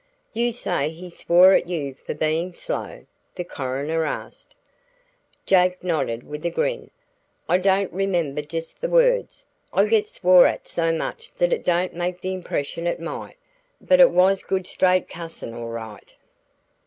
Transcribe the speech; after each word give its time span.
"You 0.33 0.51
say 0.51 0.89
he 0.89 1.11
swore 1.11 1.53
at 1.53 1.69
you 1.69 1.93
for 1.93 2.15
being 2.15 2.53
slow?" 2.53 3.05
the 3.35 3.43
coroner 3.43 4.03
asked. 4.03 4.55
Jake 5.45 5.83
nodded 5.83 6.23
with 6.23 6.43
a 6.43 6.49
grin. 6.49 6.89
"I 7.47 7.59
don't 7.59 7.93
remember 7.93 8.41
just 8.41 8.81
the 8.81 8.89
words 8.89 9.45
I 9.71 9.85
get 9.85 10.07
swore 10.07 10.47
at 10.47 10.67
so 10.67 10.91
much 10.91 11.31
that 11.35 11.53
it 11.53 11.63
don't 11.63 11.93
make 11.93 12.19
the 12.19 12.33
impression 12.33 12.87
it 12.87 12.99
might 12.99 13.35
but 13.79 13.99
it 13.99 14.09
was 14.09 14.41
good 14.41 14.65
straight 14.65 15.07
cussin' 15.07 15.53
all 15.53 15.69
right." 15.69 16.15